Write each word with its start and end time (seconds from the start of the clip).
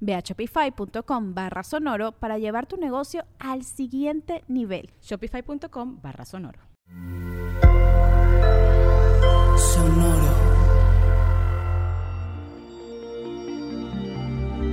Ve 0.00 0.14
a 0.14 0.20
shopify.com 0.20 1.34
barra 1.34 1.62
sonoro 1.62 2.12
para 2.12 2.38
llevar 2.38 2.66
tu 2.66 2.76
negocio 2.76 3.24
al 3.38 3.64
siguiente 3.64 4.44
nivel. 4.48 4.90
Shopify.com 5.02 6.00
barra 6.02 6.24
sonoro. 6.24 6.60
Sonoro. 9.56 10.48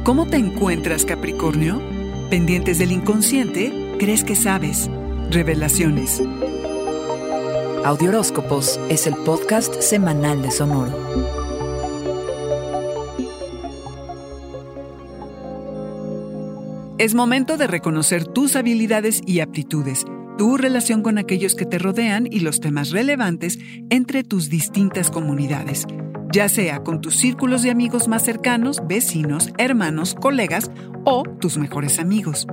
¿Cómo 0.04 0.28
te 0.28 0.38
encuentras, 0.38 1.04
Capricornio? 1.04 1.82
Pendientes 2.30 2.78
del 2.78 2.92
inconsciente, 2.92 3.96
crees 4.00 4.24
que 4.24 4.36
sabes. 4.36 4.90
Revelaciones. 5.32 6.22
Audioróscopos 7.84 8.80
es 8.90 9.08
el 9.08 9.16
podcast 9.16 9.82
semanal 9.82 10.42
de 10.42 10.52
Sonoro. 10.52 11.35
Es 16.98 17.14
momento 17.14 17.58
de 17.58 17.68
reconocer 17.68 18.26
tus 18.26 18.56
habilidades 18.56 19.20
y 19.26 19.42
aptitudes, 19.42 20.06
tu 20.38 20.56
relación 20.56 21.02
con 21.02 21.18
aquellos 21.18 21.54
que 21.54 21.66
te 21.66 21.78
rodean 21.78 22.26
y 22.26 22.40
los 22.40 22.62
temas 22.62 22.92
relevantes 22.92 23.60
entre 23.90 24.24
tus 24.24 24.50
distintas 24.50 25.12
comunidades, 25.12 25.86
ya 26.32 26.48
sea 26.48 26.84
con 26.84 27.02
tus 27.02 27.18
círculos 27.18 27.64
de 27.64 27.72
amigos 27.72 28.08
más 28.08 28.24
cercanos, 28.24 28.82
vecinos, 28.88 29.52
hermanos, 29.58 30.16
colegas 30.16 30.72
o 31.04 31.24
tus 31.24 31.58
mejores 31.58 32.00
amigos. 32.00 32.48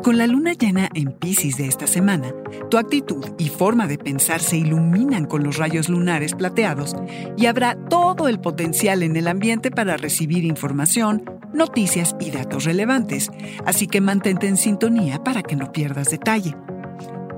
Con 0.00 0.16
la 0.16 0.28
luna 0.28 0.52
llena 0.52 0.88
en 0.94 1.10
Pisces 1.10 1.56
de 1.56 1.66
esta 1.66 1.88
semana, 1.88 2.32
tu 2.70 2.78
actitud 2.78 3.24
y 3.36 3.48
forma 3.48 3.88
de 3.88 3.98
pensar 3.98 4.38
se 4.38 4.58
iluminan 4.58 5.24
con 5.24 5.42
los 5.42 5.56
rayos 5.56 5.88
lunares 5.88 6.34
plateados 6.34 6.94
y 7.36 7.46
habrá 7.46 7.74
todo 7.88 8.28
el 8.28 8.38
potencial 8.38 9.02
en 9.02 9.16
el 9.16 9.26
ambiente 9.26 9.72
para 9.72 9.96
recibir 9.96 10.44
información, 10.44 11.24
noticias 11.52 12.16
y 12.20 12.30
datos 12.30 12.64
relevantes, 12.64 13.30
así 13.64 13.86
que 13.86 14.00
mantente 14.00 14.48
en 14.48 14.56
sintonía 14.56 15.22
para 15.22 15.42
que 15.42 15.56
no 15.56 15.72
pierdas 15.72 16.10
detalle. 16.10 16.54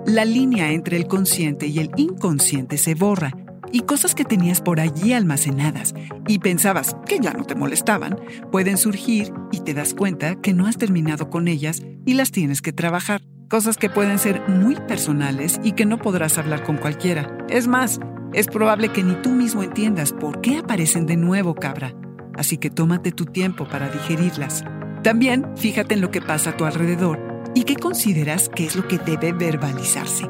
La 0.06 0.24
línea 0.24 0.72
entre 0.72 0.96
el 0.96 1.06
consciente 1.06 1.66
y 1.66 1.78
el 1.78 1.90
inconsciente 1.96 2.78
se 2.78 2.94
borra 2.94 3.32
y 3.72 3.80
cosas 3.80 4.14
que 4.14 4.24
tenías 4.24 4.60
por 4.60 4.80
allí 4.80 5.12
almacenadas 5.12 5.94
y 6.26 6.38
pensabas 6.38 6.96
que 7.06 7.20
ya 7.20 7.32
no 7.32 7.44
te 7.44 7.54
molestaban, 7.54 8.18
pueden 8.50 8.76
surgir 8.76 9.32
y 9.52 9.60
te 9.60 9.74
das 9.74 9.94
cuenta 9.94 10.36
que 10.36 10.52
no 10.52 10.66
has 10.66 10.78
terminado 10.78 11.30
con 11.30 11.48
ellas 11.48 11.82
y 12.06 12.14
las 12.14 12.30
tienes 12.30 12.62
que 12.62 12.72
trabajar. 12.72 13.22
Cosas 13.48 13.76
que 13.76 13.90
pueden 13.90 14.18
ser 14.18 14.48
muy 14.48 14.76
personales 14.76 15.60
y 15.62 15.72
que 15.72 15.86
no 15.86 15.98
podrás 15.98 16.38
hablar 16.38 16.62
con 16.62 16.76
cualquiera. 16.76 17.36
Es 17.48 17.66
más, 17.66 18.00
es 18.32 18.46
probable 18.46 18.90
que 18.90 19.02
ni 19.02 19.14
tú 19.16 19.30
mismo 19.30 19.62
entiendas 19.62 20.12
por 20.12 20.40
qué 20.40 20.58
aparecen 20.58 21.06
de 21.06 21.16
nuevo, 21.16 21.54
cabra 21.54 21.94
así 22.40 22.56
que 22.56 22.70
tómate 22.70 23.12
tu 23.12 23.26
tiempo 23.26 23.68
para 23.68 23.90
digerirlas. 23.90 24.64
También 25.04 25.46
fíjate 25.56 25.94
en 25.94 26.00
lo 26.00 26.10
que 26.10 26.22
pasa 26.22 26.50
a 26.50 26.56
tu 26.56 26.64
alrededor 26.64 27.20
y 27.54 27.64
qué 27.64 27.76
consideras 27.76 28.48
que 28.48 28.64
es 28.64 28.76
lo 28.76 28.88
que 28.88 28.98
debe 28.98 29.32
verbalizarse. 29.32 30.26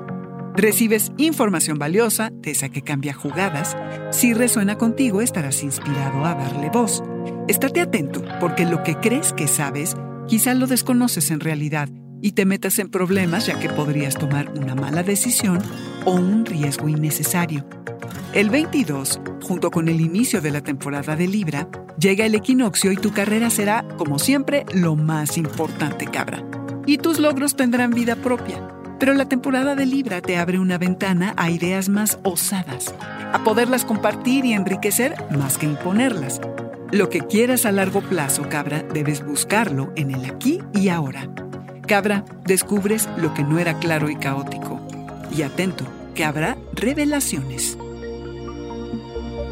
Recibes 0.56 1.12
información 1.19 1.78
valiosa, 1.78 2.31
de 2.32 2.50
esa 2.50 2.69
que 2.69 2.82
cambia 2.82 3.15
jugadas. 3.15 3.76
Si 4.10 4.34
resuena 4.34 4.76
contigo, 4.76 5.22
estarás 5.22 5.62
inspirado 5.62 6.25
a 6.25 6.34
darle 6.34 6.69
voz. 6.70 7.00
Estate 7.47 7.81
atento, 7.81 8.25
porque 8.41 8.66
lo 8.66 8.82
que 8.82 8.97
crees 8.97 9.32
que 9.32 9.47
sabes, 9.47 9.97
quizá 10.26 10.54
lo 10.54 10.66
desconoces 10.66 11.31
en 11.31 11.38
realidad 11.38 11.88
y 12.20 12.32
te 12.32 12.44
metas 12.44 12.81
en 12.81 12.88
problemas 12.88 13.47
ya 13.47 13.60
que 13.60 13.69
podrías 13.69 14.16
tomar 14.16 14.50
una 14.59 14.75
mala 14.75 15.04
decisión 15.04 15.60
o 16.04 16.15
un 16.15 16.44
riesgo 16.44 16.88
innecesario. 16.88 17.65
El 18.34 18.50
22, 18.50 19.20
junto 19.43 19.70
con 19.70 19.88
el 19.88 20.00
inicio 20.00 20.41
de 20.41 20.50
la 20.50 20.60
temporada 20.60 21.15
de 21.15 21.28
Libra, 21.28 21.69
llega 22.00 22.25
el 22.25 22.34
equinoccio 22.34 22.91
y 22.93 22.97
tu 22.97 23.12
carrera 23.12 23.50
será, 23.50 23.84
como 23.99 24.19
siempre, 24.19 24.65
lo 24.72 24.97
más 24.97 25.37
importante, 25.37 26.06
cabra. 26.06 26.43
Y 26.87 26.99
tus 26.99 27.19
logros 27.19 27.55
tendrán 27.55 27.91
vida 27.91 28.16
propia. 28.16 28.66
Pero 28.99 29.15
la 29.15 29.28
temporada 29.28 29.75
de 29.75 29.87
Libra 29.87 30.21
te 30.21 30.37
abre 30.37 30.59
una 30.59 30.77
ventana 30.77 31.34
a 31.37 31.50
ideas 31.50 31.88
más 31.88 32.19
osadas, 32.22 32.94
a 33.33 33.43
poderlas 33.44 33.84
compartir 33.84 34.44
y 34.44 34.53
enriquecer 34.53 35.15
más 35.31 35.56
que 35.56 35.66
imponerlas. 35.66 36.41
Lo 36.91 37.09
que 37.09 37.21
quieras 37.21 37.66
a 37.66 37.72
largo 37.72 38.00
plazo, 38.00 38.49
cabra, 38.49 38.82
debes 38.82 39.25
buscarlo 39.25 39.93
en 39.97 40.11
el 40.11 40.25
aquí 40.25 40.61
y 40.75 40.88
ahora. 40.88 41.31
Cabra, 41.87 42.25
descubres 42.44 43.09
lo 43.17 43.32
que 43.32 43.43
no 43.43 43.59
era 43.59 43.78
claro 43.78 44.11
y 44.11 44.17
caótico. 44.17 44.81
Y 45.34 45.43
atento, 45.43 45.87
que 46.15 46.25
habrá 46.25 46.56
revelaciones. 46.75 47.78